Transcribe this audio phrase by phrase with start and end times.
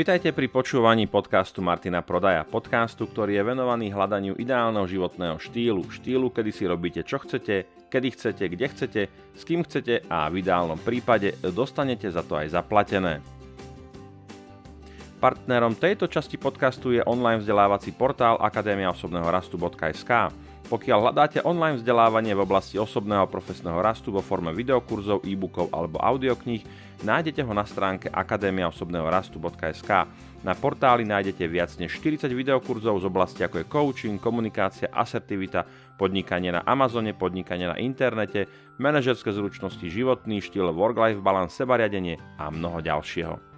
[0.00, 6.32] Vitajte pri počúvaní podcastu Martina Prodaja, podcastu, ktorý je venovaný hľadaniu ideálneho životného štýlu, štýlu,
[6.32, 9.00] kedy si robíte čo chcete, kedy chcete, kde chcete,
[9.36, 13.20] s kým chcete a v ideálnom prípade dostanete za to aj zaplatené.
[15.20, 20.32] Partnerom tejto časti podcastu je online vzdelávací portál Akadémia osobného rastu.sk.
[20.70, 26.62] Pokiaľ hľadáte online vzdelávanie v oblasti osobného profesného rastu vo forme videokurzov, e-bookov alebo audiokníh,
[27.02, 29.90] nájdete ho na stránke akadémiaosobného rastu.sk.
[30.46, 35.66] Na portáli nájdete viac než 40 videokurzov z oblasti ako je coaching, komunikácia, asertivita,
[35.98, 38.46] podnikanie na Amazone, podnikanie na internete,
[38.78, 43.49] manažerské zručnosti, životný štýl, work-life balance, sebariadenie a mnoho ďalšieho.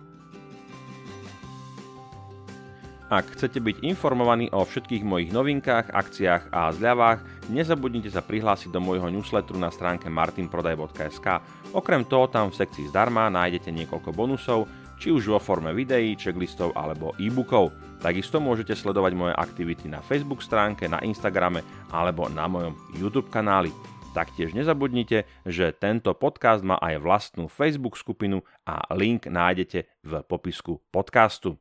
[3.13, 7.21] Ak chcete byť informovaní o všetkých mojich novinkách, akciách a zľavách,
[7.53, 11.45] nezabudnite sa prihlásiť do môjho newsletteru na stránke martinprodaj.sk.
[11.77, 14.65] Okrem toho tam v sekcii zdarma nájdete niekoľko bonusov,
[14.97, 17.77] či už vo forme videí, checklistov alebo e-bookov.
[18.01, 21.61] Takisto môžete sledovať moje aktivity na Facebook stránke, na Instagrame
[21.93, 23.77] alebo na mojom YouTube kanáli.
[24.17, 30.81] Taktiež nezabudnite, že tento podcast má aj vlastnú Facebook skupinu a link nájdete v popisku
[30.89, 31.61] podcastu.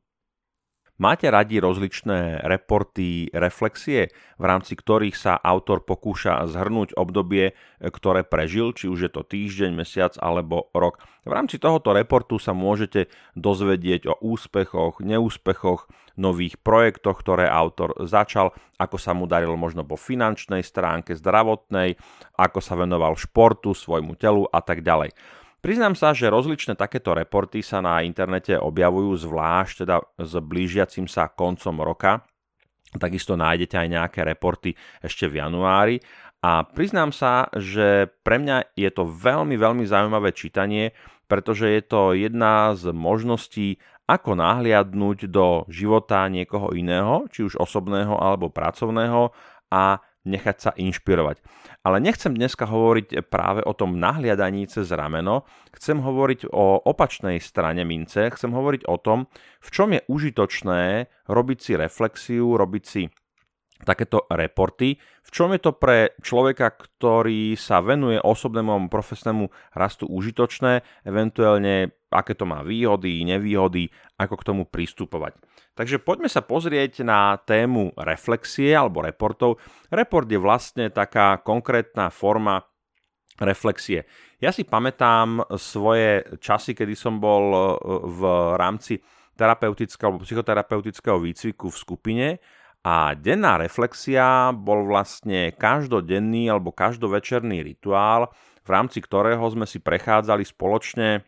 [1.00, 8.76] Máte radi rozličné reporty, reflexie, v rámci ktorých sa autor pokúša zhrnúť obdobie, ktoré prežil,
[8.76, 11.02] či už je to týždeň, mesiac alebo rok.
[11.26, 15.90] V rámci tohoto reportu sa môžete dozvedieť o úspechoch, neúspechoch,
[16.20, 21.98] nových projektoch, ktoré autor začal, ako sa mu darilo možno po finančnej stránke, zdravotnej,
[22.36, 25.16] ako sa venoval športu, svojmu telu a tak ďalej.
[25.62, 31.30] Priznám sa, že rozličné takéto reporty sa na internete objavujú zvlášť teda s blížiacim sa
[31.30, 32.26] koncom roka.
[32.98, 34.74] Takisto nájdete aj nejaké reporty
[35.06, 36.02] ešte v januári.
[36.42, 40.98] A priznám sa, že pre mňa je to veľmi, veľmi zaujímavé čítanie,
[41.30, 43.78] pretože je to jedna z možností,
[44.10, 49.30] ako nahliadnúť do života niekoho iného, či už osobného alebo pracovného
[49.72, 51.42] a nechať sa inšpirovať.
[51.82, 57.82] Ale nechcem dneska hovoriť práve o tom nahliadaní cez rameno, chcem hovoriť o opačnej strane
[57.82, 59.26] mince, chcem hovoriť o tom,
[59.62, 63.10] v čom je užitočné robiť si reflexiu, robiť si
[63.84, 64.98] takéto reporty.
[65.26, 72.36] V čom je to pre človeka, ktorý sa venuje osobnému profesnému rastu užitočné, eventuálne aké
[72.36, 73.88] to má výhody, nevýhody,
[74.20, 75.40] ako k tomu pristupovať.
[75.72, 79.64] Takže poďme sa pozrieť na tému reflexie alebo reportov.
[79.88, 82.60] Report je vlastne taká konkrétna forma
[83.40, 84.04] reflexie.
[84.44, 87.60] Ja si pamätám svoje časy, kedy som bol e,
[88.06, 88.22] v
[88.60, 89.00] rámci
[89.40, 92.28] terapeutického alebo psychoterapeutického výcviku v skupine
[92.82, 98.34] a denná reflexia bol vlastne každodenný alebo každovečerný rituál,
[98.66, 101.22] v rámci ktorého sme si prechádzali spoločne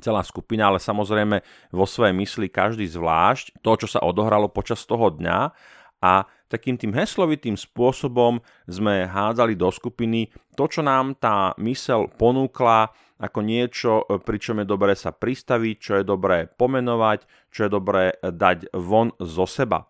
[0.00, 1.44] celá skupina, ale samozrejme
[1.76, 5.52] vo svojej mysli každý zvlášť to, čo sa odohralo počas toho dňa
[6.00, 12.88] a takým tým heslovitým spôsobom sme hádzali do skupiny to, čo nám tá mysel ponúkla
[13.20, 18.72] ako niečo, pričom je dobré sa pristaviť, čo je dobré pomenovať, čo je dobré dať
[18.72, 19.89] von zo seba.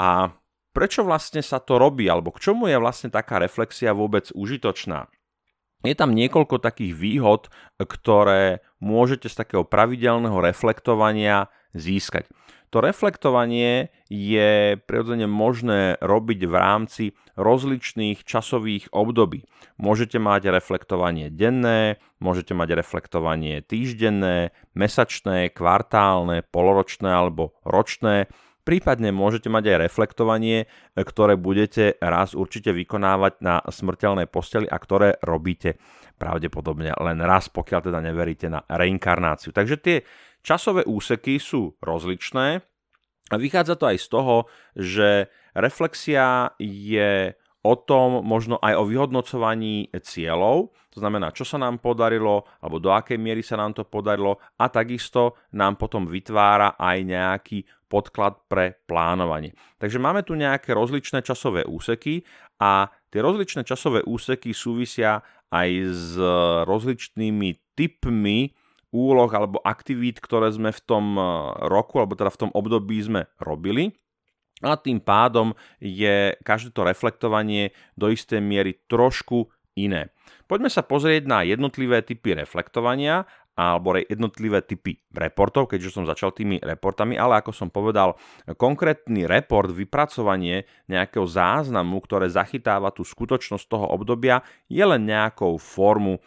[0.00, 0.34] A
[0.74, 5.06] prečo vlastne sa to robí, alebo k čomu je vlastne taká reflexia vôbec užitočná?
[5.84, 12.26] je tam niekoľko takých výhod, ktoré môžete z takého pravidelného reflektovania získať.
[12.72, 17.04] To reflektovanie je prirodzene možné robiť v rámci
[17.38, 19.46] rozličných časových období.
[19.78, 28.26] Môžete mať reflektovanie denné, môžete mať reflektovanie týždenné, mesačné, kvartálne, poloročné alebo ročné
[28.64, 30.64] Prípadne môžete mať aj reflektovanie,
[30.96, 35.76] ktoré budete raz určite vykonávať na smrteľnej posteli a ktoré robíte
[36.16, 39.52] pravdepodobne len raz, pokiaľ teda neveríte na reinkarnáciu.
[39.52, 39.96] Takže tie
[40.40, 42.64] časové úseky sú rozličné
[43.28, 44.36] a vychádza to aj z toho,
[44.72, 51.80] že reflexia je o tom, možno aj o vyhodnocovaní cieľov, to znamená, čo sa nám
[51.80, 56.96] podarilo, alebo do akej miery sa nám to podarilo a takisto nám potom vytvára aj
[57.02, 57.58] nejaký
[57.94, 59.54] podklad pre plánovanie.
[59.78, 62.26] Takže máme tu nejaké rozličné časové úseky
[62.58, 65.22] a tie rozličné časové úseky súvisia
[65.54, 66.18] aj s
[66.66, 68.50] rozličnými typmi
[68.90, 71.14] úloh alebo aktivít, ktoré sme v tom
[71.70, 73.94] roku alebo teda v tom období sme robili
[74.62, 75.52] a tým pádom
[75.82, 80.14] je každé to reflektovanie do istej miery trošku iné.
[80.46, 86.58] Poďme sa pozrieť na jednotlivé typy reflektovania alebo jednotlivé typy reportov, keďže som začal tými
[86.58, 88.18] reportami, ale ako som povedal,
[88.58, 96.18] konkrétny report, vypracovanie nejakého záznamu, ktoré zachytáva tú skutočnosť toho obdobia, je len nejakou, formu,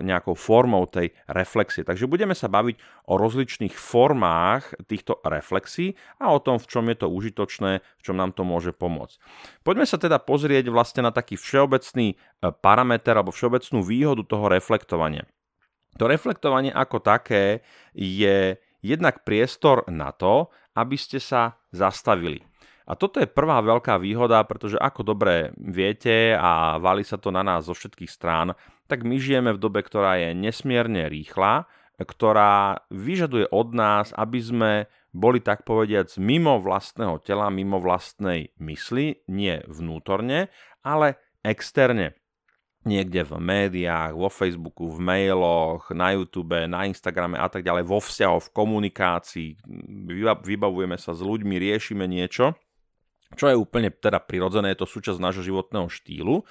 [0.00, 1.82] nejakou formou tej reflexie.
[1.82, 2.78] Takže budeme sa baviť
[3.10, 8.14] o rozličných formách týchto reflexí a o tom, v čom je to užitočné, v čom
[8.14, 9.18] nám to môže pomôcť.
[9.66, 12.16] Poďme sa teda pozrieť vlastne na taký všeobecný e,
[12.62, 15.26] parameter alebo všeobecnú výhodu toho reflektovania.
[16.00, 17.60] To reflektovanie ako také
[17.92, 22.40] je jednak priestor na to, aby ste sa zastavili.
[22.88, 27.44] A toto je prvá veľká výhoda, pretože ako dobre viete a valí sa to na
[27.44, 28.56] nás zo všetkých strán,
[28.88, 31.68] tak my žijeme v dobe, ktorá je nesmierne rýchla,
[32.00, 34.72] ktorá vyžaduje od nás, aby sme
[35.12, 40.48] boli tak povediac mimo vlastného tela, mimo vlastnej mysli, nie vnútorne,
[40.80, 42.19] ale externe
[42.88, 48.00] niekde v médiách, vo Facebooku, v mailoch, na YouTube, na Instagrame a tak ďalej, vo
[48.00, 49.50] vzťahoch, v komunikácii,
[50.44, 52.56] vybavujeme sa s ľuďmi, riešime niečo,
[53.36, 56.42] čo je úplne teda prirodzené, je to súčasť nášho životného štýlu.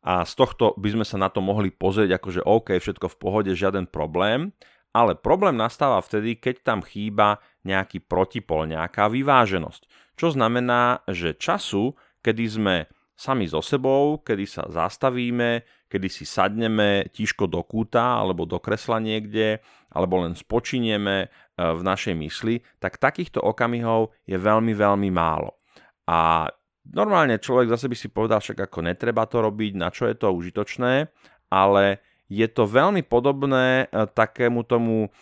[0.00, 3.16] A z tohto by sme sa na to mohli pozrieť ako, že OK, všetko v
[3.20, 4.56] pohode, žiaden problém.
[4.96, 7.38] Ale problém nastáva vtedy, keď tam chýba
[7.68, 9.86] nejaký protipol, nejaká vyváženosť.
[10.16, 11.94] Čo znamená, že času,
[12.24, 12.76] kedy sme
[13.20, 15.60] sami so sebou, kedy sa zastavíme,
[15.92, 19.60] kedy si sadneme tiško do kúta alebo do kresla niekde,
[19.92, 21.26] alebo len spočinieme e,
[21.60, 25.60] v našej mysli, tak takýchto okamihov je veľmi, veľmi málo.
[26.08, 26.48] A
[26.88, 30.32] normálne človek zase by si povedal, však ako netreba to robiť, na čo je to
[30.32, 31.12] užitočné,
[31.52, 32.00] ale
[32.32, 35.12] je to veľmi podobné e, takému tomu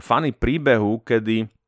[0.00, 1.59] funny príbehu, kedy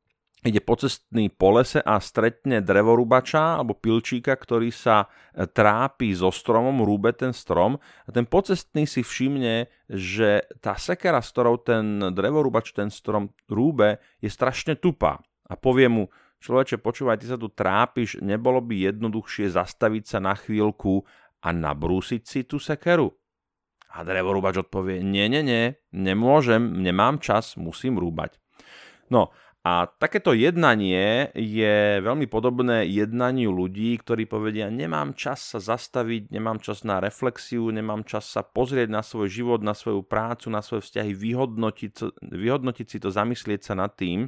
[0.43, 6.35] ide po cestný po lese a stretne drevorúbača alebo pilčíka, ktorý sa e, trápi so
[6.35, 12.11] stromom, rúbe ten strom a ten pocestný si všimne, že tá sekera, s ktorou ten
[12.11, 16.11] drevorúbač ten strom rúbe, je strašne tupá a povie mu,
[16.43, 21.07] človeče, počúvaj, ty sa tu trápiš, nebolo by jednoduchšie zastaviť sa na chvíľku
[21.39, 23.15] a nabrúsiť si tú sekeru?
[23.93, 28.41] A drevorúbač odpovie, nie, nie, nie, nemôžem, nemám čas, musím rúbať.
[29.13, 29.31] No
[29.63, 36.59] a takéto jednanie je veľmi podobné jednaniu ľudí, ktorí povedia, nemám čas sa zastaviť, nemám
[36.59, 40.91] čas na reflexiu, nemám čas sa pozrieť na svoj život, na svoju prácu, na svoje
[40.91, 41.91] vzťahy, vyhodnotiť,
[42.27, 44.27] vyhodnotiť si to, zamyslieť sa nad tým.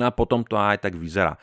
[0.00, 1.36] No a potom to aj tak vyzerá.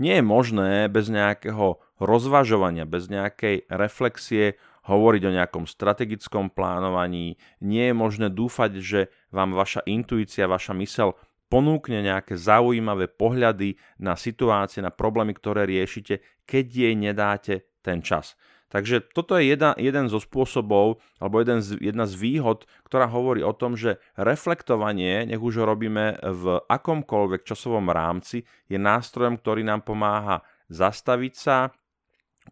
[0.00, 4.56] Nie je možné bez nejakého rozvažovania, bez nejakej reflexie
[4.88, 7.36] hovoriť o nejakom strategickom plánovaní.
[7.60, 11.12] Nie je možné dúfať, že vám vaša intuícia, vaša mysel
[11.48, 18.36] ponúkne nejaké zaujímavé pohľady na situácie, na problémy, ktoré riešite, keď jej nedáte ten čas.
[18.68, 23.40] Takže toto je jedna, jeden zo spôsobov, alebo jeden z, jedna z výhod, ktorá hovorí
[23.40, 29.64] o tom, že reflektovanie, nech už ho robíme v akomkoľvek časovom rámci, je nástrojom, ktorý
[29.64, 31.72] nám pomáha zastaviť sa,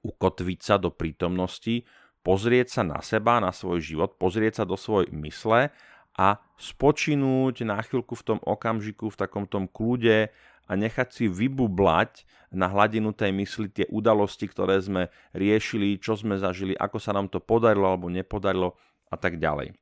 [0.00, 1.84] ukotviť sa do prítomnosti,
[2.24, 5.68] pozrieť sa na seba, na svoj život, pozrieť sa do svojej mysle
[6.16, 10.32] a spočinúť na chvíľku v tom okamžiku, v takom tom kľude
[10.66, 16.40] a nechať si vybublať na hladinu tej mysli tie udalosti, ktoré sme riešili, čo sme
[16.40, 18.74] zažili, ako sa nám to podarilo alebo nepodarilo
[19.12, 19.76] a tak ďalej.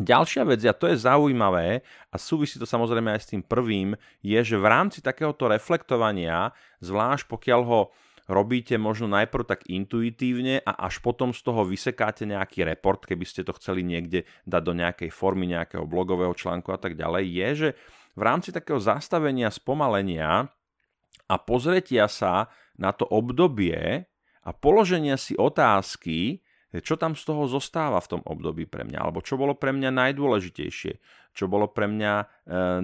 [0.00, 3.92] Ďalšia vec, a to je zaujímavé a súvisí to samozrejme aj s tým prvým,
[4.24, 7.80] je, že v rámci takéhoto reflektovania, zvlášť pokiaľ ho
[8.30, 13.42] robíte možno najprv tak intuitívne a až potom z toho vysekáte nejaký report, keby ste
[13.42, 17.68] to chceli niekde dať do nejakej formy nejakého blogového článku a tak ďalej, je, že
[18.14, 20.46] v rámci takého zastavenia, spomalenia
[21.26, 22.46] a pozretia sa
[22.78, 24.06] na to obdobie
[24.46, 26.40] a položenia si otázky,
[26.70, 29.90] čo tam z toho zostáva v tom období pre mňa, alebo čo bolo pre mňa
[29.90, 30.92] najdôležitejšie,
[31.34, 32.24] čo bolo pre mňa e,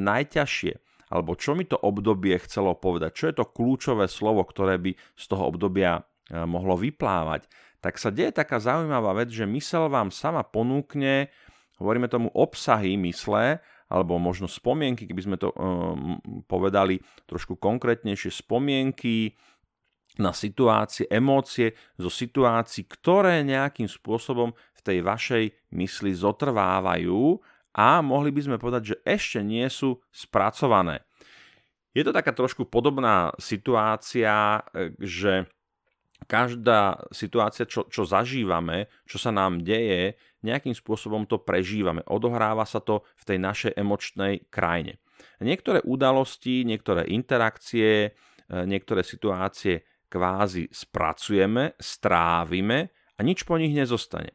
[0.02, 4.92] najťažšie alebo čo mi to obdobie chcelo povedať, čo je to kľúčové slovo, ktoré by
[4.94, 7.46] z toho obdobia e, mohlo vyplávať,
[7.78, 11.30] tak sa deje taká zaujímavá vec, že mysel vám sama ponúkne,
[11.78, 16.18] hovoríme tomu obsahy mysle, alebo možno spomienky, keby sme to um,
[16.50, 16.98] povedali
[17.30, 19.38] trošku konkrétnejšie, spomienky
[20.18, 25.44] na situácie, emócie zo situácií, ktoré nejakým spôsobom v tej vašej
[25.76, 27.38] mysli zotrvávajú
[27.76, 31.04] a mohli by sme povedať, že ešte nie sú spracované.
[31.92, 35.45] Je to taká trošku podobná situácia, e, že
[36.25, 42.00] každá situácia, čo, čo zažívame, čo sa nám deje, nejakým spôsobom to prežívame.
[42.09, 44.97] Odohráva sa to v tej našej emočnej krajine.
[45.45, 48.11] Niektoré udalosti, niektoré interakcie, e,
[48.64, 54.33] niektoré situácie kvázi spracujeme, strávime a nič po nich nezostane.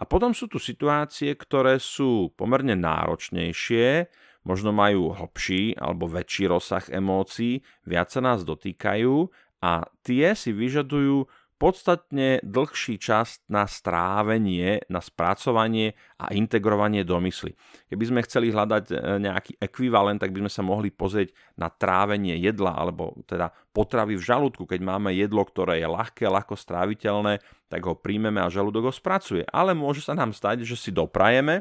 [0.00, 4.08] A potom sú tu situácie, ktoré sú pomerne náročnejšie,
[4.48, 9.28] možno majú hlbší alebo väčší rozsah emócií, viac sa nás dotýkajú
[9.60, 11.28] a tie si vyžadujú
[11.60, 17.52] podstatne dlhší čas na strávenie, na spracovanie a integrovanie do mysli.
[17.92, 22.40] Keby sme chceli hľadať e, nejaký ekvivalent, tak by sme sa mohli pozrieť na trávenie
[22.40, 24.64] jedla alebo teda potravy v žalúdku.
[24.64, 29.44] Keď máme jedlo, ktoré je ľahké, ľahko stráviteľné, tak ho príjmeme a žalúdok ho spracuje.
[29.52, 31.60] Ale môže sa nám stať, že si doprajeme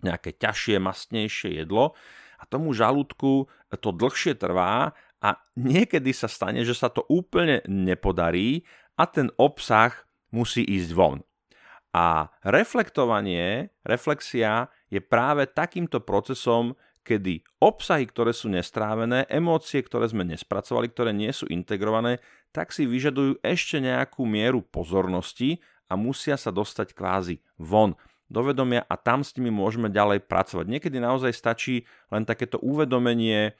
[0.00, 1.92] nejaké ťažšie, mastnejšie jedlo
[2.40, 3.44] a tomu žalúdku
[3.76, 8.62] to dlhšie trvá a niekedy sa stane, že sa to úplne nepodarí
[8.98, 9.94] a ten obsah
[10.34, 11.22] musí ísť von.
[11.94, 20.28] A reflektovanie, reflexia je práve takýmto procesom, kedy obsahy, ktoré sú nestrávené, emócie, ktoré sme
[20.28, 22.20] nespracovali, ktoré nie sú integrované,
[22.52, 27.96] tak si vyžadujú ešte nejakú mieru pozornosti a musia sa dostať kvázi von
[28.28, 30.68] do vedomia a tam s nimi môžeme ďalej pracovať.
[30.68, 33.56] Niekedy naozaj stačí len takéto uvedomenie,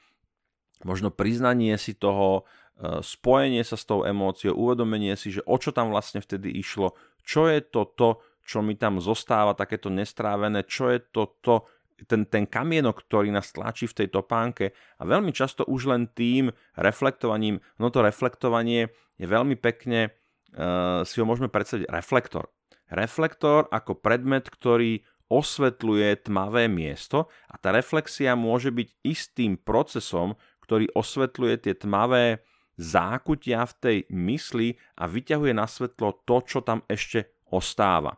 [0.84, 2.44] možno priznanie si toho,
[2.78, 6.94] spojenie sa s tou emóciou, uvedomenie si, že o čo tam vlastne vtedy išlo,
[7.26, 11.66] čo je to to, čo mi tam zostáva, takéto nestrávené, čo je to to,
[12.06, 16.54] ten, ten kamienok, ktorý nás tlačí v tej topánke a veľmi často už len tým
[16.78, 20.14] reflektovaním, no to reflektovanie je veľmi pekne,
[20.54, 22.46] uh, si ho môžeme predstaviť, reflektor.
[22.88, 30.88] Reflektor ako predmet, ktorý osvetľuje tmavé miesto a tá reflexia môže byť istým procesom, ktorý
[30.96, 32.40] osvetľuje tie tmavé
[32.78, 38.14] zákutia v tej mysli a vyťahuje na svetlo to, čo tam ešte ostáva.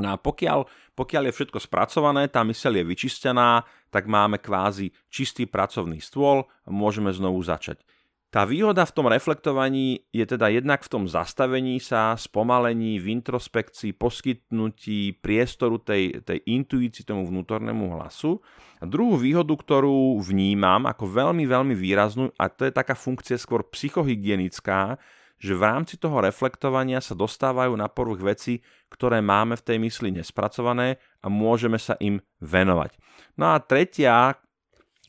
[0.00, 0.64] No a pokiaľ,
[0.96, 3.62] pokiaľ je všetko spracované, tá myseľ je vyčistená,
[3.92, 7.84] tak máme kvázi čistý pracovný stôl môžeme znovu začať.
[8.32, 13.92] Tá výhoda v tom reflektovaní je teda jednak v tom zastavení sa, spomalení, v introspekcii,
[13.92, 18.40] poskytnutí priestoru tej, tej intuícii tomu vnútornému hlasu.
[18.80, 23.68] A druhú výhodu, ktorú vnímam ako veľmi, veľmi výraznú, a to je taká funkcia skôr
[23.68, 24.96] psychohygienická,
[25.36, 30.08] že v rámci toho reflektovania sa dostávajú na povrch veci, ktoré máme v tej mysli
[30.08, 32.96] nespracované a môžeme sa im venovať.
[33.36, 34.40] No a tretia,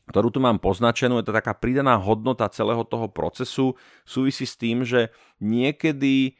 [0.08, 4.84] ktorú tu mám poznačenú, je to taká pridaná hodnota celého toho procesu, súvisí s tým,
[4.84, 5.08] že
[5.40, 6.30] niekedy e,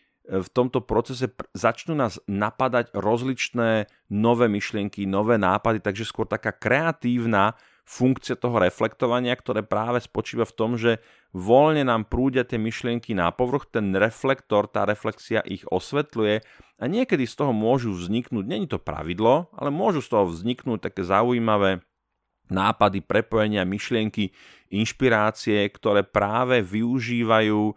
[0.44, 7.56] v tomto procese začnú nás napadať rozličné nové myšlienky, nové nápady, takže skôr taká kreatívna
[7.85, 11.04] funkcia toho reflektovania, ktoré práve spočíva v tom, že
[11.37, 16.40] voľne nám prúdia tie myšlienky na povrch, ten reflektor, tá reflexia ich osvetľuje
[16.80, 21.04] a niekedy z toho môžu vzniknúť, není to pravidlo, ale môžu z toho vzniknúť také
[21.04, 21.85] zaujímavé
[22.48, 24.32] nápady, prepojenia, myšlienky,
[24.72, 27.72] inšpirácie, ktoré práve využívajú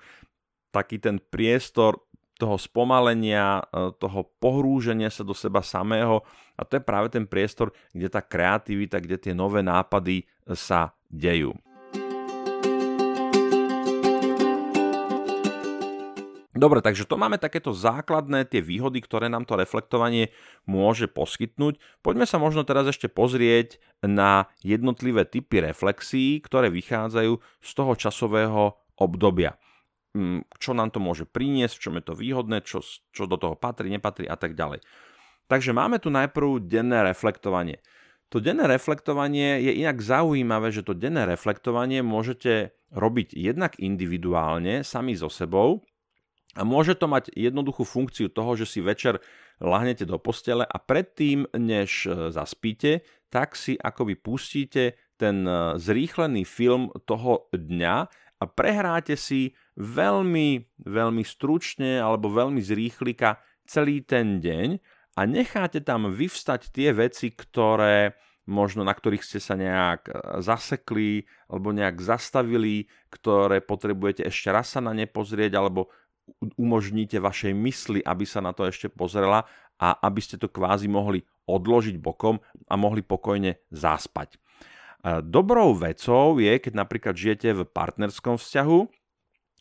[0.73, 2.03] taký ten priestor
[2.37, 6.21] toho spomalenia, e, toho pohrúženia sa do seba samého
[6.53, 11.57] a to je práve ten priestor, kde tá kreativita, kde tie nové nápady sa dejú.
[16.57, 20.33] Dobre, takže to máme takéto základné tie výhody, ktoré nám to reflektovanie
[20.65, 21.77] môže poskytnúť.
[22.01, 28.73] Poďme sa možno teraz ešte pozrieť na jednotlivé typy reflexí, ktoré vychádzajú z toho časového
[28.97, 29.61] obdobia.
[30.17, 32.81] Mm, čo nám to môže priniesť, v čom je to výhodné, čo,
[33.13, 34.81] čo do toho patrí, nepatrí a tak ďalej.
[35.45, 37.85] Takže máme tu najprv denné reflektovanie.
[38.33, 45.15] To denné reflektovanie je inak zaujímavé, že to denné reflektovanie môžete robiť jednak individuálne, sami
[45.15, 45.86] so sebou,
[46.57, 49.21] a môže to mať jednoduchú funkciu toho, že si večer
[49.61, 56.49] lahnete do postele a predtým, než e, zaspíte, tak si akoby pustíte ten e, zrýchlený
[56.49, 57.95] film toho dňa
[58.37, 63.37] a prehráte si veľmi, veľmi stručne alebo veľmi zrýchlika
[63.69, 64.81] celý ten deň
[65.17, 71.27] a necháte tam vyvstať tie veci, ktoré možno na ktorých ste sa nejak e, zasekli
[71.51, 75.91] alebo nejak zastavili, ktoré potrebujete ešte raz sa na ne pozrieť alebo
[76.59, 81.23] umožníte vašej mysli, aby sa na to ešte pozrela a aby ste to kvázi mohli
[81.47, 84.35] odložiť bokom a mohli pokojne zaspať.
[85.23, 88.79] Dobrou vecou je, keď napríklad žijete v partnerskom vzťahu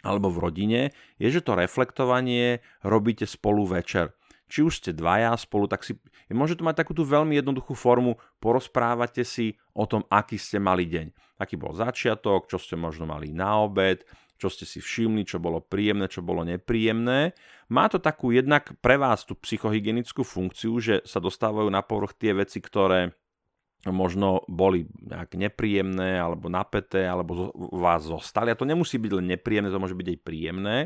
[0.03, 0.81] alebo v rodine,
[1.19, 4.17] je, že to reflektovanie robíte spolu večer.
[4.47, 5.99] Či už ste dvaja spolu, tak si
[6.31, 11.11] môže to mať takúto veľmi jednoduchú formu, porozprávate si o tom, aký ste mali deň.
[11.43, 15.65] Aký bol začiatok, čo ste možno mali na obed, čo ste si všimli, čo bolo
[15.65, 17.33] príjemné, čo bolo nepríjemné.
[17.73, 22.37] Má to takú jednak pre vás tú psychohygienickú funkciu, že sa dostávajú na povrch tie
[22.37, 23.17] veci, ktoré
[23.87, 28.51] možno boli nejak nepríjemné alebo napäté alebo vás zostali.
[28.51, 30.77] A to nemusí byť len nepríjemné, to môže byť aj príjemné.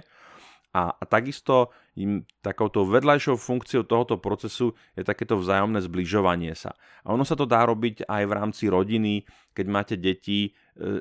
[0.71, 6.79] A, a takisto im takouto vedľajšou funkciou tohoto procesu je takéto vzájomné zbližovanie sa.
[7.03, 10.55] A ono sa to dá robiť aj v rámci rodiny, keď máte deti,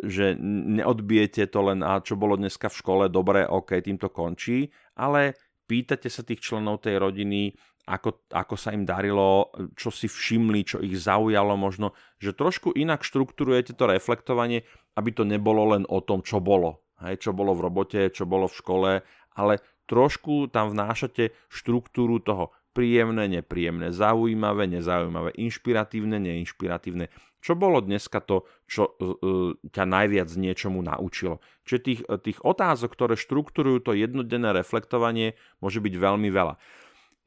[0.04, 4.68] že neodbijete to len, a čo bolo dneska v škole, dobre, ok, týmto končí,
[5.00, 7.56] ale pýtate sa tých členov tej rodiny,
[7.90, 13.02] ako, ako sa im darilo, čo si všimli, čo ich zaujalo možno, že trošku inak
[13.02, 14.62] štruktúrujete to reflektovanie,
[14.94, 16.86] aby to nebolo len o tom, čo bolo.
[17.00, 18.92] Hej, čo bolo v robote, čo bolo v škole,
[19.40, 19.54] ale
[19.88, 27.10] trošku tam vnášate štruktúru toho príjemné, nepríjemné, zaujímavé, nezaujímavé, inšpiratívne, neinšpiratívne.
[27.40, 31.40] Čo bolo dneska to, čo uh, ťa najviac niečomu naučilo?
[31.64, 36.60] Čiže tých, tých otázok, ktoré štruktúrujú to jednodenné reflektovanie, môže byť veľmi veľa.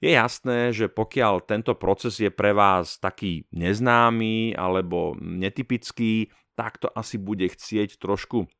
[0.02, 6.90] Je jasné, že pokiaľ tento proces je pre vás taký neznámy alebo netypický, tak to
[6.90, 8.50] asi bude chcieť trošku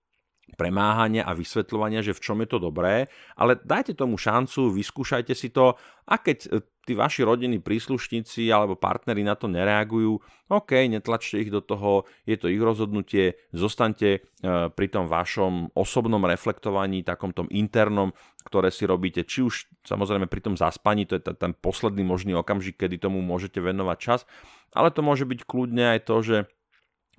[0.55, 5.49] premáhania a vysvetľovania, že v čom je to dobré, ale dajte tomu šancu, vyskúšajte si
[5.51, 5.75] to
[6.07, 6.49] a keď e,
[6.83, 10.19] tí vaši rodinní príslušníci alebo partneri na to nereagujú,
[10.51, 14.21] OK, netlačte ich do toho, je to ich rozhodnutie, zostaňte e,
[14.69, 18.11] pri tom vašom osobnom reflektovaní, takom tom internom,
[18.45, 22.83] ktoré si robíte, či už samozrejme pri tom zaspaní, to je ten posledný možný okamžik,
[22.83, 24.21] kedy tomu môžete venovať čas,
[24.75, 26.37] ale to môže byť kľudne aj to, že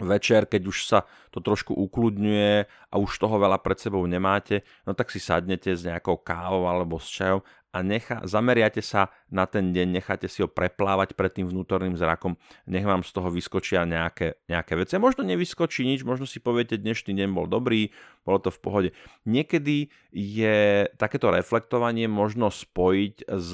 [0.02, 4.98] večer, keď už sa to trošku ukludňuje a už toho veľa pred sebou nemáte, no
[4.98, 9.74] tak si sadnete s nejakou kávou alebo s čajom a nechá, zameriate sa na ten
[9.74, 12.38] deň, necháte si ho preplávať pred tým vnútorným zrakom,
[12.70, 14.94] nech vám z toho vyskočia nejaké, nejaké veci.
[14.94, 17.90] A možno nevyskočí nič, možno si poviete, dnešný deň bol dobrý,
[18.22, 18.90] bolo to v pohode.
[19.26, 23.52] Niekedy je takéto reflektovanie možno spojiť s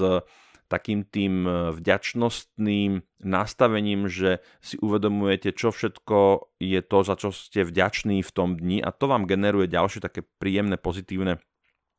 [0.70, 7.66] takým tým e, vďačnostným nastavením, že si uvedomujete, čo všetko je to, za čo ste
[7.66, 11.42] vďační v tom dni a to vám generuje ďalšie také príjemné, pozitívne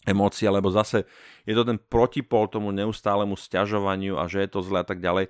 [0.09, 1.05] emócie, lebo zase
[1.45, 5.29] je to ten protipol tomu neustálemu sťažovaniu a že je to zle a tak ďalej.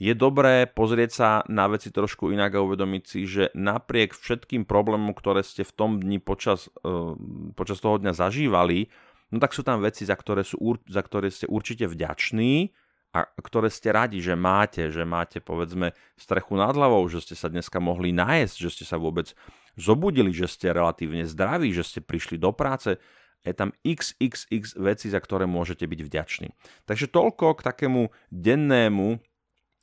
[0.00, 5.12] Je dobré pozrieť sa na veci trošku inak a uvedomiť si, že napriek všetkým problémom,
[5.12, 7.12] ktoré ste v tom dni počas, uh,
[7.52, 8.88] počas toho dňa zažívali,
[9.30, 12.70] no tak sú tam veci, za ktoré, sú, za ktoré ste určite vďační
[13.10, 17.50] a ktoré ste radi, že máte, že máte povedzme strechu nad hlavou, že ste sa
[17.50, 19.34] dneska mohli nájsť, že ste sa vôbec
[19.74, 22.98] zobudili, že ste relatívne zdraví, že ste prišli do práce.
[23.42, 26.48] Je tam xxx veci, za ktoré môžete byť vďační.
[26.84, 29.18] Takže toľko k takému dennému,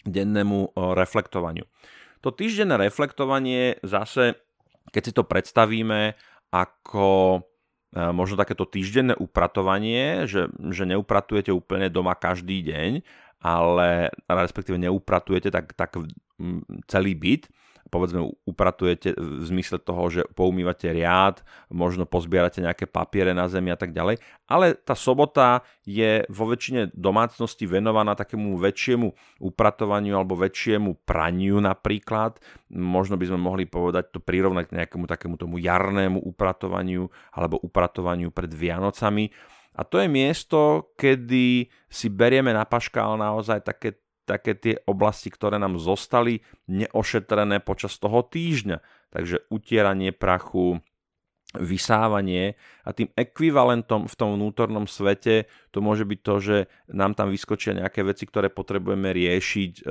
[0.06, 1.66] dennému reflektovaniu.
[2.22, 4.38] To týždenné reflektovanie zase,
[4.94, 6.16] keď si to predstavíme
[6.54, 7.42] ako
[7.96, 12.92] možno takéto týždenné upratovanie, že, že neupratujete úplne doma každý deň,
[13.40, 15.96] ale respektíve neupratujete tak, tak
[16.90, 17.48] celý byt,
[17.88, 23.80] povedzme upratujete v zmysle toho, že poumývate riad, možno pozbierate nejaké papiere na zemi a
[23.80, 29.08] tak ďalej, ale tá sobota je vo väčšine domácnosti venovaná takému väčšiemu
[29.44, 32.40] upratovaniu alebo väčšiemu praniu napríklad.
[32.72, 38.32] Možno by sme mohli povedať to prirovnať k nejakému takému tomu jarnému upratovaniu alebo upratovaniu
[38.32, 39.32] pred Vianocami.
[39.78, 45.56] A to je miesto, kedy si berieme na paškál naozaj také také tie oblasti, ktoré
[45.56, 48.84] nám zostali neošetrené počas toho týždňa.
[49.16, 50.84] Takže utieranie prachu,
[51.56, 56.58] vysávanie a tým ekvivalentom v tom vnútornom svete to môže byť to, že
[56.92, 59.84] nám tam vyskočia nejaké veci, ktoré potrebujeme riešiť e,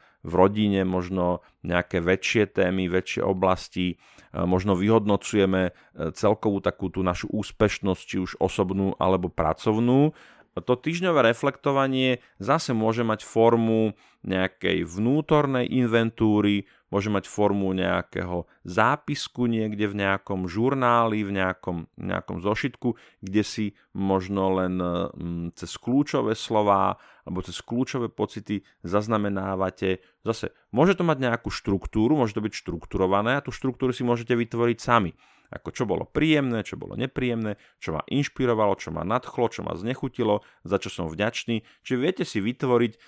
[0.00, 4.00] v rodine, možno nejaké väčšie témy, väčšie oblasti,
[4.32, 5.72] e, možno vyhodnocujeme e,
[6.16, 10.16] celkovú takú tú našu úspešnosť, či už osobnú alebo pracovnú
[10.60, 19.48] to týždňové reflektovanie zase môže mať formu nejakej vnútornej inventúry, môže mať formu nejakého zápisku
[19.48, 26.36] niekde v nejakom žurnáli, v nejakom, nejakom zošitku, kde si možno len mm, cez kľúčové
[26.36, 30.04] slova alebo cez kľúčové pocity zaznamenávate.
[30.20, 34.36] Zase môže to mať nejakú štruktúru, môže to byť štrukturované a tú štruktúru si môžete
[34.36, 35.16] vytvoriť sami
[35.52, 39.76] ako čo bolo príjemné, čo bolo nepríjemné, čo ma inšpirovalo, čo ma nadchlo, čo ma
[39.76, 41.60] znechutilo, za čo som vďačný.
[41.84, 42.98] Čiže viete si vytvoriť e,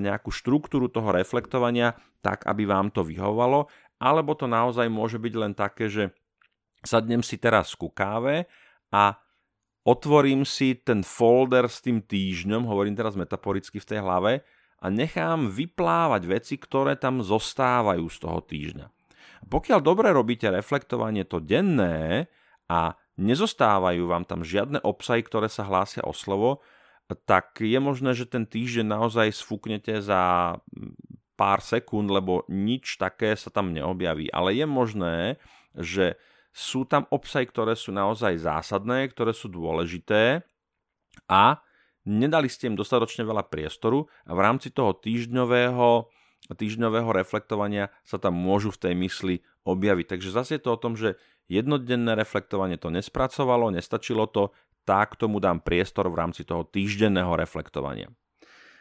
[0.00, 3.68] nejakú štruktúru toho reflektovania tak, aby vám to vyhovalo,
[4.00, 6.16] alebo to naozaj môže byť len také, že
[6.80, 8.48] sadnem si teraz ku káve
[8.88, 9.20] a
[9.84, 14.32] otvorím si ten folder s tým týždňom, hovorím teraz metaforicky v tej hlave,
[14.80, 18.99] a nechám vyplávať veci, ktoré tam zostávajú z toho týždňa.
[19.48, 22.28] Pokiaľ dobre robíte reflektovanie to denné
[22.68, 26.60] a nezostávajú vám tam žiadne obsahy, ktoré sa hlásia o slovo,
[27.26, 30.54] tak je možné, že ten týždeň naozaj sfúknete za
[31.34, 34.30] pár sekúnd, lebo nič také sa tam neobjaví.
[34.30, 35.16] Ale je možné,
[35.74, 36.20] že
[36.52, 40.44] sú tam obsahy, ktoré sú naozaj zásadné, ktoré sú dôležité
[41.30, 41.62] a
[42.04, 46.10] nedali ste im dostatočne veľa priestoru a v rámci toho týždňového,
[46.48, 49.34] týždňového reflektovania sa tam môžu v tej mysli
[49.68, 50.06] objaviť.
[50.16, 54.54] Takže zase je to o tom, že jednodenné reflektovanie to nespracovalo, nestačilo to,
[54.88, 58.08] tak tomu dám priestor v rámci toho týždenného reflektovania.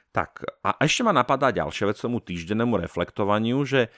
[0.10, 3.94] Tak a ešte ma napadá ďalšia vec tomu týždennému reflektovaniu, že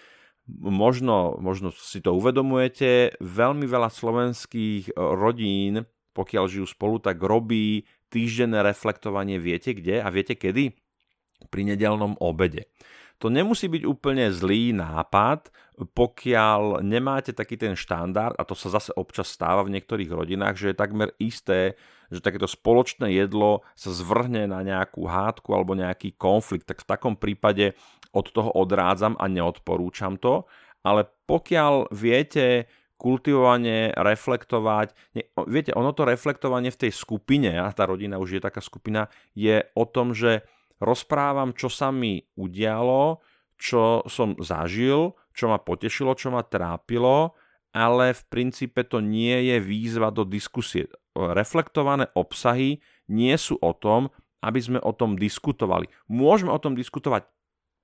[0.51, 8.59] možno, možno si to uvedomujete, veľmi veľa slovenských rodín, pokiaľ žijú spolu, tak robí týždenné
[8.59, 10.75] reflektovanie viete kde a viete kedy?
[11.47, 12.67] Pri nedelnom obede.
[13.21, 18.89] To nemusí byť úplne zlý nápad, pokiaľ nemáte taký ten štandard, a to sa zase
[18.97, 21.77] občas stáva v niektorých rodinách, že je takmer isté,
[22.09, 27.13] že takéto spoločné jedlo sa zvrhne na nejakú hádku alebo nejaký konflikt, tak v takom
[27.13, 27.77] prípade
[28.09, 30.49] od toho odrádzam a neodporúčam to.
[30.81, 32.65] Ale pokiaľ viete
[33.01, 34.93] kultivovanie, reflektovať.
[35.49, 39.65] Viete, ono to reflektovanie v tej skupine, a tá rodina už je taká skupina, je
[39.73, 40.45] o tom, že
[40.81, 43.21] rozprávam, čo sa mi udialo,
[43.61, 47.37] čo som zažil, čo ma potešilo, čo ma trápilo,
[47.71, 50.91] ale v princípe to nie je výzva do diskusie.
[51.15, 54.09] Reflektované obsahy nie sú o tom,
[54.41, 55.87] aby sme o tom diskutovali.
[56.09, 57.29] Môžeme o tom diskutovať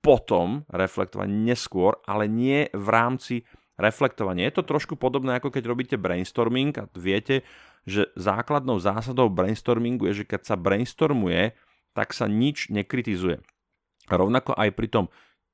[0.02, 3.34] potom, reflektovať neskôr, ale nie v rámci
[3.78, 4.50] reflektovanie.
[4.50, 7.46] Je to trošku podobné, ako keď robíte brainstorming a viete,
[7.86, 11.54] že základnou zásadou brainstormingu je, že keď sa brainstormuje,
[11.98, 13.42] tak sa nič nekritizuje.
[14.06, 15.04] Rovnako aj pri tom,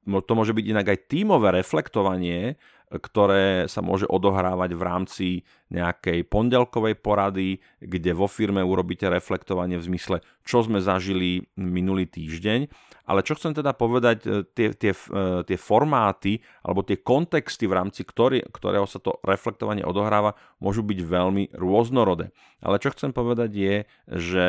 [0.05, 2.61] to môže byť inak aj tímové reflektovanie,
[2.93, 5.29] ktoré sa môže odohrávať v rámci
[5.73, 12.69] nejakej pondelkovej porady, kde vo firme urobíte reflektovanie v zmysle, čo sme zažili minulý týždeň.
[13.09, 17.77] Ale čo chcem teda povedať, e, tie, tie, e, tie formáty alebo tie kontexty, v
[17.77, 22.31] rámci ktorý, ktorého sa to reflektovanie odohráva, môžu byť veľmi rôznorodé.
[22.61, 23.75] Ale čo chcem povedať je,
[24.09, 24.45] že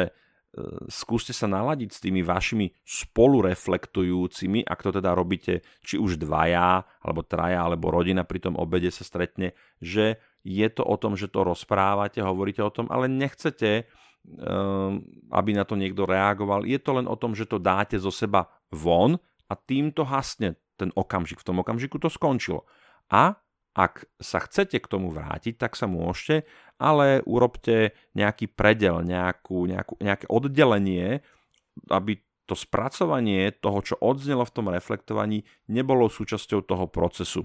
[0.88, 7.28] skúste sa naladiť s tými vašimi spolureflektujúcimi, ak to teda robíte, či už dvaja, alebo
[7.28, 9.52] traja, alebo rodina pri tom obede sa stretne,
[9.84, 15.52] že je to o tom, že to rozprávate, hovoríte o tom, ale nechcete, ehm, aby
[15.52, 16.64] na to niekto reagoval.
[16.64, 19.20] Je to len o tom, že to dáte zo seba von
[19.52, 21.44] a týmto hasne ten okamžik.
[21.44, 22.64] V tom okamžiku to skončilo.
[23.12, 23.36] A
[23.76, 26.48] ak sa chcete k tomu vrátiť, tak sa môžete,
[26.80, 31.20] ale urobte nejaký predel, nejakú, nejakú, nejaké oddelenie,
[31.92, 37.44] aby to spracovanie toho, čo odznelo v tom reflektovaní, nebolo súčasťou toho procesu.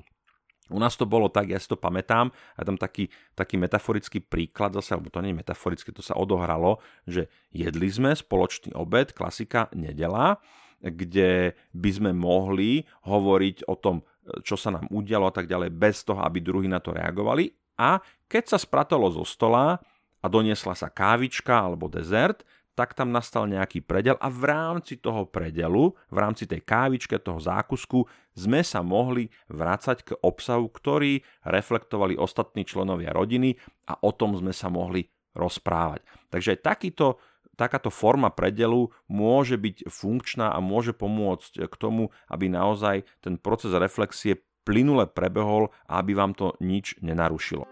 [0.71, 4.71] U nás to bolo tak, ja si to pamätám, a tam taký, taký metaforický príklad
[4.79, 6.79] zase, alebo to nie je metaforicky, to sa odohralo,
[7.11, 10.39] že jedli sme spoločný obed, klasika nedela,
[10.79, 14.07] kde by sme mohli hovoriť o tom
[14.45, 17.51] čo sa nám udialo a tak ďalej, bez toho, aby druhí na to reagovali.
[17.81, 19.81] A keď sa spratalo zo stola
[20.21, 22.45] a doniesla sa kávička alebo dezert,
[22.79, 27.37] tak tam nastal nejaký predel a v rámci toho predelu, v rámci tej kávičke, toho
[27.37, 34.33] zákusku, sme sa mohli vrácať k obsahu, ktorý reflektovali ostatní členovia rodiny a o tom
[34.33, 35.05] sme sa mohli
[35.37, 36.07] rozprávať.
[36.33, 37.21] Takže aj takýto
[37.61, 43.77] takáto forma predelu môže byť funkčná a môže pomôcť k tomu, aby naozaj ten proces
[43.77, 47.69] reflexie plynule prebehol a aby vám to nič nenarušilo.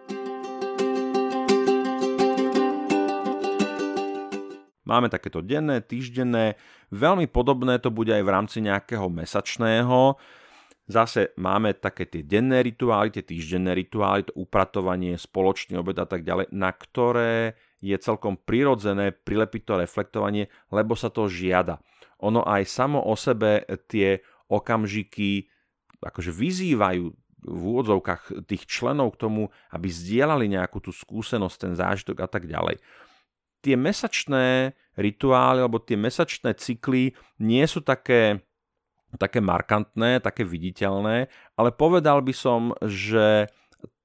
[4.85, 6.57] Máme takéto denné, týždenné,
[6.92, 10.16] veľmi podobné to bude aj v rámci nejakého mesačného.
[10.88, 16.24] Zase máme také tie denné rituály, tie týždenné rituály, to upratovanie, spoločný obed a tak
[16.24, 21.78] ďalej, na ktoré je celkom prirodzené prilepiť to reflektovanie, lebo sa to žiada.
[22.18, 24.18] Ono aj samo o sebe tie
[24.50, 25.46] okamžiky
[26.02, 27.04] akože vyzývajú
[27.38, 32.50] v úvodzovkách tých členov k tomu, aby zdieľali nejakú tú skúsenosť, ten zážitok a tak
[32.50, 32.82] ďalej.
[33.62, 38.42] Tie mesačné rituály alebo tie mesačné cykly nie sú také,
[39.18, 43.50] také markantné, také viditeľné, ale povedal by som, že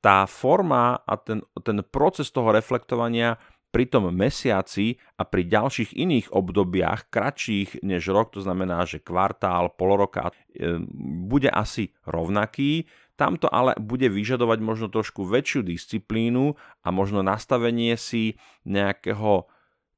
[0.03, 3.39] tá forma a ten, ten proces toho reflektovania
[3.73, 9.73] pri tom mesiaci a pri ďalších iných obdobiach, kratších než rok, to znamená, že kvartál,
[9.73, 10.77] poloroka, e,
[11.25, 12.85] bude asi rovnaký.
[13.17, 16.53] Tamto ale bude vyžadovať možno trošku väčšiu disciplínu
[16.85, 18.37] a možno nastavenie si
[18.69, 19.49] nejakého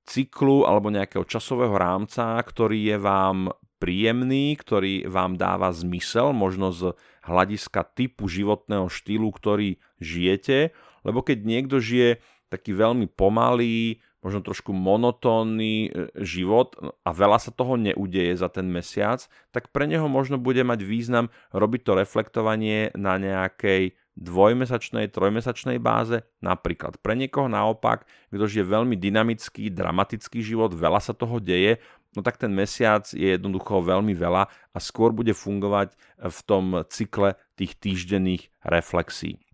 [0.07, 6.95] cyklu alebo nejakého časového rámca, ktorý je vám príjemný, ktorý vám dáva zmysel, možno z
[7.27, 10.71] hľadiska typu životného štýlu, ktorý žijete,
[11.03, 15.89] lebo keď niekto žije taký veľmi pomalý, možno trošku monotónny e,
[16.25, 16.73] život
[17.05, 19.21] a veľa sa toho neudeje za ten mesiac,
[19.53, 26.23] tak pre neho možno bude mať význam robiť to reflektovanie na nejakej dvojmesačnej, trojmesačnej báze,
[26.39, 31.83] napríklad pre niekoho naopak, kto žije veľmi dynamický, dramatický život, veľa sa toho deje,
[32.15, 37.35] no tak ten mesiac je jednoducho veľmi veľa a skôr bude fungovať v tom cykle
[37.59, 39.44] tých týždenných reflexí.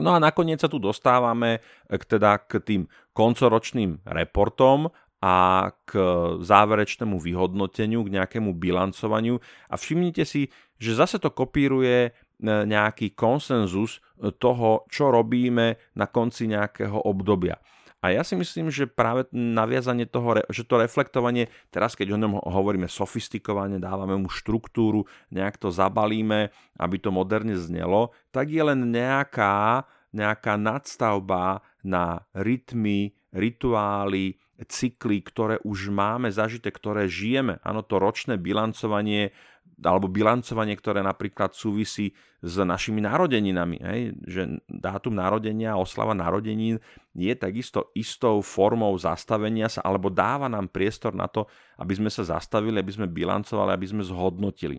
[0.00, 4.88] No a nakoniec sa tu dostávame k, teda k tým koncoročným reportom
[5.20, 5.92] a k
[6.40, 10.48] záverečnému vyhodnoteniu, k nejakému bilancovaniu a všimnite si,
[10.80, 12.10] že zase to kopíruje
[12.42, 14.02] nejaký konsenzus
[14.42, 17.54] toho, čo robíme na konci nejakého obdobia.
[18.02, 22.42] A ja si myslím, že práve naviazanie toho, že to reflektovanie, teraz keď o ňom
[22.42, 26.50] hovoríme sofistikovane, dávame mu štruktúru, nejak to zabalíme,
[26.82, 34.34] aby to moderne znelo, tak je len nejaká, nejaká nadstavba na rytmy, rituály,
[34.66, 37.58] cykly, ktoré už máme zažité, ktoré žijeme.
[37.62, 39.34] Áno, to ročné bilancovanie
[39.82, 43.76] alebo bilancovanie, ktoré napríklad súvisí s našimi narodeninami.
[43.82, 44.00] Hej?
[44.22, 46.78] Že dátum narodenia oslava narodenín
[47.12, 52.22] je takisto istou formou zastavenia sa, alebo dáva nám priestor na to, aby sme sa
[52.22, 54.78] zastavili, aby sme bilancovali, aby sme zhodnotili.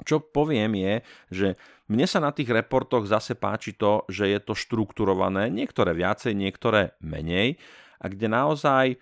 [0.00, 0.94] Čo poviem je,
[1.28, 1.48] že
[1.92, 6.96] mne sa na tých reportoch zase páči to, že je to štrukturované, niektoré viacej, niektoré
[7.04, 7.60] menej,
[8.00, 8.96] a kde naozaj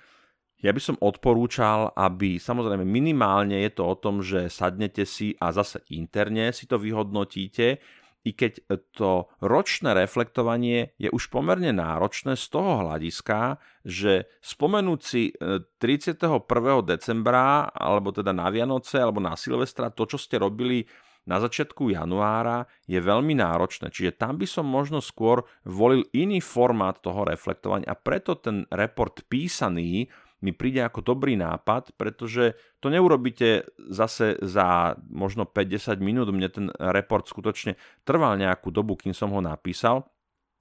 [0.59, 5.55] ja by som odporúčal, aby samozrejme minimálne je to o tom, že sadnete si a
[5.55, 7.79] zase interne si to vyhodnotíte,
[8.27, 15.33] i keď to ročné reflektovanie je už pomerne náročné z toho hľadiska, že spomenúť si
[15.33, 16.27] 31.
[16.27, 20.85] E, decembra, alebo teda na Vianoce, alebo na Silvestra, to, čo ste robili
[21.29, 23.93] na začiatku januára, je veľmi náročné.
[23.93, 29.29] Čiže tam by som možno skôr volil iný formát toho reflektovania a preto ten report
[29.29, 30.09] písaný
[30.39, 36.31] mi príde ako dobrý nápad, pretože to neurobíte zase za možno 50 minút.
[36.31, 37.75] Mne ten report skutočne
[38.07, 40.07] trval nejakú dobu, kým som ho napísal.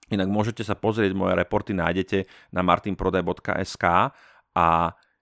[0.08, 3.86] Inak môžete sa pozrieť, moje reporty nájdete na martinprodaj.sk
[4.56, 4.68] a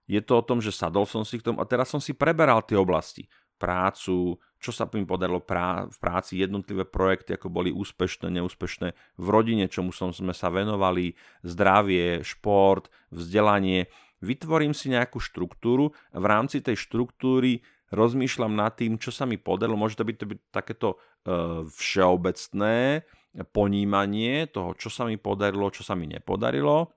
[0.05, 2.61] je to o tom, že sadol som si k tomu a teraz som si preberal
[2.61, 3.25] tie oblasti.
[3.57, 8.87] Prácu, čo sa mi podarilo prá- v práci, jednotlivé projekty, ako boli úspešné, neúspešné,
[9.17, 13.89] v rodine, čomu som sme sa venovali, zdravie, šport, vzdelanie
[14.23, 19.37] vytvorím si nejakú štruktúru a v rámci tej štruktúry rozmýšľam nad tým, čo sa mi
[19.37, 19.77] podarilo.
[19.77, 23.05] Môže to byť, to byť takéto uh, všeobecné
[23.51, 26.95] ponímanie toho, čo sa mi podarilo, čo sa mi nepodarilo,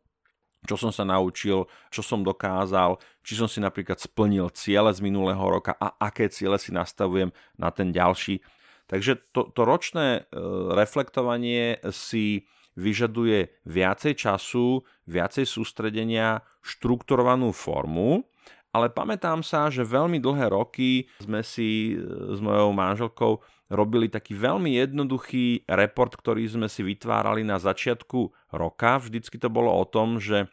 [0.64, 5.42] čo som sa naučil, čo som dokázal, či som si napríklad splnil ciele z minulého
[5.42, 8.42] roka a aké ciele si nastavujem na ten ďalší.
[8.88, 18.22] Takže to, to ročné uh, reflektovanie si vyžaduje viacej času, viacej sústredenia, štrukturovanú formu,
[18.70, 24.38] ale pamätám sa, že veľmi dlhé roky sme si e, s mojou manželkou robili taký
[24.38, 29.02] veľmi jednoduchý report, ktorý sme si vytvárali na začiatku roka.
[29.02, 30.46] Vždycky to bolo o tom, že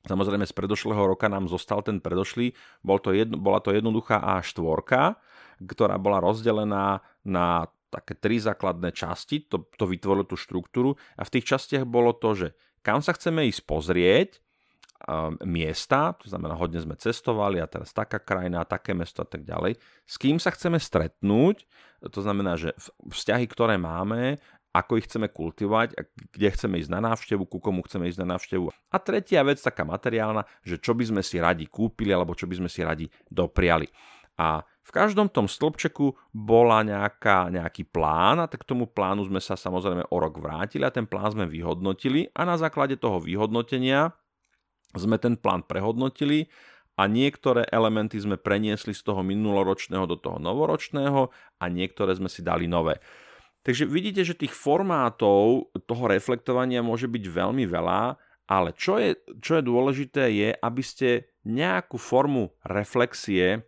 [0.00, 4.64] Samozrejme z predošlého roka nám zostal ten predošlý, bol to jedno, bola to jednoduchá A4,
[5.60, 11.32] ktorá bola rozdelená na také tri základné časti, to, to vytvorilo tú štruktúru a v
[11.34, 12.48] tých častiach bolo to, že
[12.80, 14.30] kam sa chceme ísť pozrieť,
[15.48, 19.80] miesta, to znamená, hodne sme cestovali a teraz taká krajina, také mesto a tak ďalej.
[20.04, 21.64] S kým sa chceme stretnúť,
[22.12, 22.76] to znamená, že
[23.08, 24.36] vzťahy, ktoré máme,
[24.70, 25.98] ako ich chceme kultivovať,
[26.30, 28.70] kde chceme ísť na návštevu, ku komu chceme ísť na návštevu.
[28.70, 32.60] A tretia vec, taká materiálna, že čo by sme si radi kúpili alebo čo by
[32.62, 33.90] sme si radi dopriali.
[34.38, 39.38] A v každom tom stĺpčeku bola nejaká, nejaký plán a tak k tomu plánu sme
[39.38, 44.10] sa samozrejme o rok vrátili a ten plán sme vyhodnotili a na základe toho vyhodnotenia
[44.98, 46.50] sme ten plán prehodnotili
[46.98, 51.30] a niektoré elementy sme preniesli z toho minuloročného do toho novoročného
[51.62, 52.98] a niektoré sme si dali nové.
[53.62, 58.18] Takže vidíte, že tých formátov toho reflektovania môže byť veľmi veľa,
[58.50, 63.62] ale čo je, čo je dôležité je, aby ste nejakú formu reflexie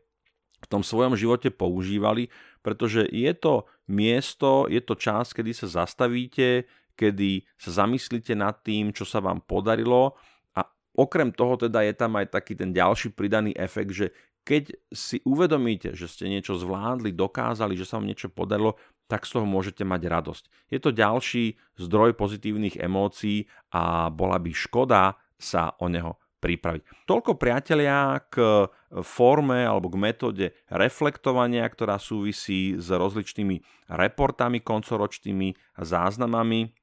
[0.62, 2.30] v tom svojom živote používali,
[2.62, 8.94] pretože je to miesto, je to čas, kedy sa zastavíte, kedy sa zamyslíte nad tým,
[8.94, 10.14] čo sa vám podarilo
[10.54, 10.62] a
[10.94, 14.06] okrem toho teda je tam aj taký ten ďalší pridaný efekt, že
[14.42, 18.74] keď si uvedomíte, že ste niečo zvládli, dokázali, že sa vám niečo podarilo,
[19.06, 20.44] tak z toho môžete mať radosť.
[20.72, 27.06] Je to ďalší zdroj pozitívnych emócií a bola by škoda sa o neho pripraviť.
[27.06, 28.66] Toľko priatelia k
[29.06, 36.74] forme alebo k metóde reflektovania, ktorá súvisí s rozličnými reportami koncoročnými záznamami.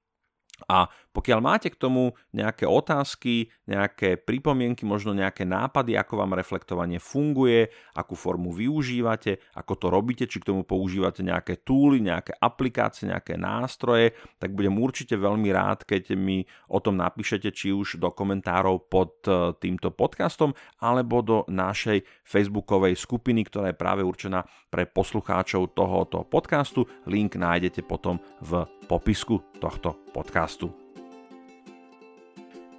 [0.72, 7.02] A pokiaľ máte k tomu nejaké otázky, nejaké pripomienky, možno nejaké nápady, ako vám reflektovanie
[7.02, 13.10] funguje, akú formu využívate, ako to robíte, či k tomu používate nejaké túly, nejaké aplikácie,
[13.10, 18.13] nejaké nástroje, tak budem určite veľmi rád, keď mi o tom napíšete, či už do
[18.13, 24.86] komentárov pod e, týmto podcastom, alebo do našej facebookovej skupiny, ktorá je práve určená pre
[24.86, 26.86] poslucháčov tohoto podcastu.
[27.10, 30.88] Link nájdete potom v popisku tohto podcastu.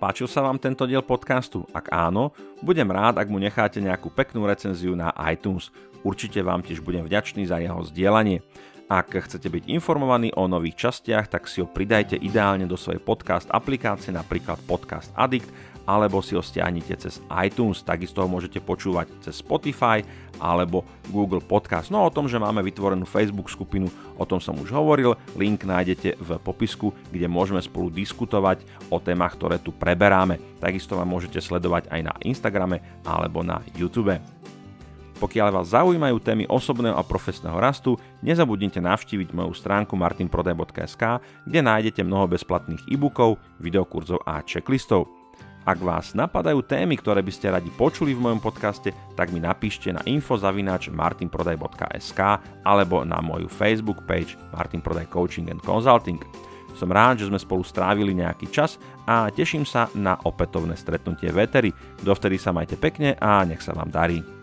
[0.01, 1.69] Páčil sa vám tento diel podcastu?
[1.77, 2.33] Ak áno,
[2.65, 5.69] budem rád, ak mu necháte nejakú peknú recenziu na iTunes.
[6.01, 8.41] Určite vám tiež budem vďačný za jeho zdieľanie.
[8.91, 13.47] Ak chcete byť informovaní o nových častiach, tak si ho pridajte ideálne do svojej podcast
[13.55, 15.47] aplikácie, napríklad Podcast Addict,
[15.87, 20.03] alebo si ho stiahnite cez iTunes, takisto ho môžete počúvať cez Spotify
[20.43, 21.95] alebo Google Podcast.
[21.95, 23.87] No o tom, že máme vytvorenú Facebook skupinu,
[24.19, 29.39] o tom som už hovoril, link nájdete v popisku, kde môžeme spolu diskutovať o témach,
[29.39, 30.59] ktoré tu preberáme.
[30.59, 34.19] Takisto vám môžete sledovať aj na Instagrame alebo na YouTube.
[35.21, 42.01] Pokiaľ vás zaujímajú témy osobného a profesného rastu, nezabudnite navštíviť moju stránku martinprodaj.sk, kde nájdete
[42.01, 45.13] mnoho bezplatných e-bookov, videokurzov a checklistov.
[45.69, 49.93] Ak vás napadajú témy, ktoré by ste radi počuli v mojom podcaste, tak mi napíšte
[49.93, 52.21] na info.martinprodaj.sk
[52.65, 56.17] alebo na moju Facebook page Martin Prodaj Coaching and Consulting.
[56.81, 61.45] Som rád, že sme spolu strávili nejaký čas a teším sa na opätovné stretnutie v
[61.45, 61.77] Eteri.
[62.01, 64.40] Dovtedy sa majte pekne a nech sa vám darí.